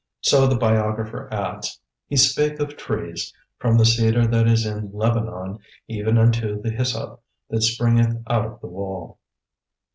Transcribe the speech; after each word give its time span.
So 0.21 0.47
the 0.47 0.57
biographer 0.57 1.31
adds: 1.31 1.79
"He 2.07 2.15
spake 2.17 2.59
of 2.59 2.75
trees, 2.75 3.31
from 3.59 3.77
the 3.77 3.85
cedar 3.85 4.25
that 4.25 4.47
is 4.47 4.65
in 4.65 4.89
Lebanon 4.91 5.59
even 5.87 6.17
unto 6.17 6.59
the 6.59 6.71
hyssop 6.71 7.21
that 7.51 7.61
springeth 7.61 8.17
out 8.27 8.47
of 8.47 8.59
the 8.61 8.67
wall." 8.67 9.19